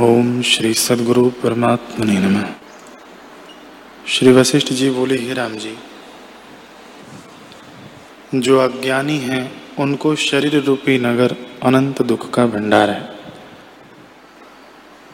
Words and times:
ओम 0.00 0.42
श्री 0.42 0.74
सदगुरु 0.74 1.30
परमात्मा 1.30 2.06
नमः। 2.06 2.48
श्री 4.08 4.32
वशिष्ठ 4.32 4.68
जी 4.68 4.90
बोले, 4.90 5.16
ही 5.16 5.32
राम 5.32 5.56
जी, 5.56 5.76
जो 8.34 8.58
अज्ञानी 8.58 9.18
हैं, 9.18 9.62
उनको 9.78 10.14
शरीर 10.14 10.64
रूपी 10.64 10.98
नगर 10.98 11.36
अनंत 11.62 12.02
दुख 12.02 12.30
का 12.30 12.46
भंडार 12.46 12.90
है। 12.90 13.16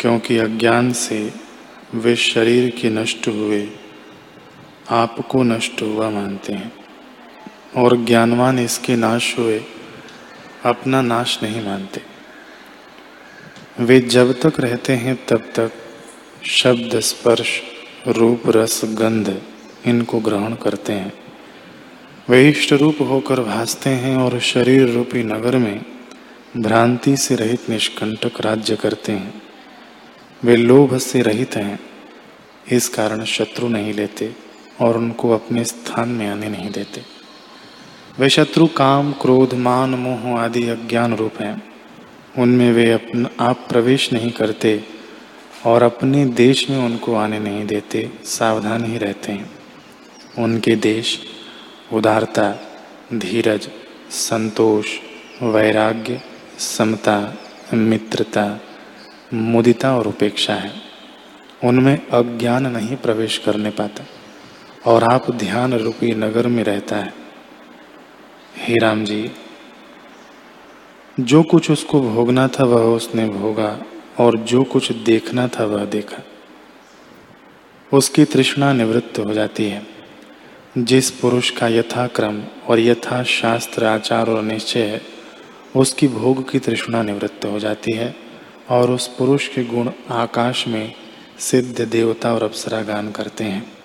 क्योंकि 0.01 0.39
अज्ञान 0.39 0.93
से 0.93 1.33
वे 1.95 2.17
शरीर 2.17 2.71
के 2.71 2.91
नष्ट 2.91 3.29
हुए, 3.29 3.69
आपको 4.91 5.43
नष्ट 5.43 5.83
हुआ 5.83 6.11
मानते 6.11 6.53
हैं। 6.53 6.73
और 7.77 7.97
ज्ञानवान 7.97 8.59
इसके 8.59 8.97
नाश 8.97 9.39
हुए, 9.39 9.65
अपना 10.65 11.03
नाश 11.03 11.43
नहीं 11.43 11.65
मानते। 11.65 12.18
वे 13.81 14.01
जब 14.01 14.41
तक 14.41 14.61
रहते 14.61 14.93
हैं 14.93 15.27
तब 15.27 15.39
तक 15.55 15.73
शब्द 16.45 17.01
स्पर्श, 17.01 17.61
रूप 18.09 18.43
रस, 18.47 18.81
गंध 18.85 19.43
इनको 19.87 20.21
ग्रहण 20.21 20.55
करते 20.55 20.93
हैं। 20.93 21.13
वे 22.31 22.49
इष्ट 22.49 22.73
रूप 22.73 22.97
होकर 23.01 23.41
भासते 23.41 23.91
हैं 23.91 24.17
और 24.17 24.41
शरीर 24.41 24.89
रूपी 24.89 25.23
नगर 25.23 25.57
में 25.57 25.85
भ्रांति 26.57 27.17
से 27.17 27.35
रहित 27.35 27.71
निष्कंटक 27.71 28.41
राज्य 28.41 28.77
करते 28.77 29.13
हैं। 29.13 29.43
वे 30.45 30.57
लोभ 30.57 30.99
से 30.99 31.23
रहित 31.23 31.57
हैं, 31.57 31.81
इस 32.73 32.89
कारण 32.89 33.25
शत्रु 33.25 33.69
नहीं 33.69 33.95
लेते 33.95 34.37
और 34.81 34.97
उनको 34.97 35.31
अपने 35.31 35.65
स्थान 35.65 36.09
में 36.09 36.29
आने 36.29 36.49
नहीं 36.49 36.71
देते। 36.71 37.03
वे 38.19 38.29
शत्रु 38.29 38.67
काम, 38.67 39.13
क्रोध, 39.13 39.55
मान, 39.55 39.91
मोह 39.91 40.41
आदि 40.41 40.69
अज्ञान 40.69 41.15
रूप 41.17 41.41
हैं। 41.41 41.68
उनमें 42.39 42.73
वे 42.73 42.93
अपना, 42.93 43.29
आप 43.41 43.67
प्रवेश 43.69 44.13
नहीं 44.13 44.31
करते 44.31 44.85
और 45.67 45.83
अपने 45.83 46.25
देश 46.25 46.71
में 46.71 46.79
उनको 46.79 47.15
आने 47.15 47.39
नहीं 47.39 47.67
देते, 47.67 48.11
सावधान 48.25 48.85
ही 48.85 48.99
रहते 48.99 49.33
हैं। 49.33 49.51
उनके 50.39 50.77
देश 50.77 51.21
उदारता, 51.93 52.61
धीरज, 53.15 53.69
संतोष, 54.11 54.87
वैराग्य, 55.43 56.21
समता, 56.59 57.35
मित्रता, 57.75 58.61
मुदिता 59.35 59.97
और 59.99 60.07
उपेक्षा 60.07 60.55
है। 60.55 60.73
उनमें 61.65 62.09
अज्ञान 62.09 62.67
नहीं 62.67 62.97
प्रवेश 62.97 63.39
करने 63.39 63.71
पाता 63.71 64.05
और 64.91 65.05
आप 65.05 65.31
ध्यान 65.31 65.75
रूपी 65.75 66.15
नगर 66.15 66.47
में 66.47 66.65
रहता 66.65 66.97
है। 66.97 67.13
हे 68.57 68.75
राम 68.83 69.05
जी 69.05 69.31
जो 71.21 71.43
कुछ 71.43 71.71
उसको 71.71 72.01
भोगना 72.01 72.49
था 72.49 72.65
वह 72.65 72.83
उसने 72.83 73.29
भोगा, 73.29 73.79
और 74.19 74.39
जो 74.39 74.65
कुछ 74.65 74.93
देखना 74.93 75.49
था 75.49 75.65
वह 75.65 75.85
देखा। 75.85 76.23
उसकी 77.93 78.25
तृष्णा 78.25 78.73
निवृत्त 78.73 79.19
हो 79.19 79.35
जाती 79.35 79.65
है। 79.65 79.87
जिस 80.79 81.11
पुरुष 81.11 81.51
का 81.51 81.69
यथाक्रम 81.69 82.43
और 82.69 82.81
यथा 82.81 83.23
शास्त्र 83.23 83.85
आचार 83.85 84.31
और 84.31 84.43
निश्चय 84.43 84.83
है, 84.83 85.03
उसकी 85.77 86.09
भोग 86.09 86.51
की 86.51 86.59
तृष्णा 86.59 87.03
निवृत्त 87.03 87.45
हो 87.45 87.59
जाती 87.59 87.93
है, 87.93 88.17
और 88.71 88.91
उस 88.91 89.09
पुरुष 89.09 89.49
के 89.49 89.65
गुण 89.65 89.91
आकाश 90.11 90.69
में 90.69 90.95
सिद्ध 91.39 91.81
देवता 91.81 92.35
और 92.35 92.43
अप्सरा 92.43 92.83
गान 92.83 93.11
करते 93.11 93.45
हैं। 93.45 93.78